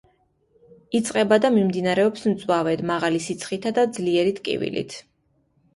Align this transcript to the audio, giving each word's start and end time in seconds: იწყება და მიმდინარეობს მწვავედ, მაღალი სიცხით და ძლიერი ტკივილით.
იწყება 0.99 1.37
და 1.43 1.51
მიმდინარეობს 1.57 2.25
მწვავედ, 2.33 2.83
მაღალი 2.93 3.25
სიცხით 3.29 3.69
და 3.81 3.89
ძლიერი 4.01 4.37
ტკივილით. 4.41 5.03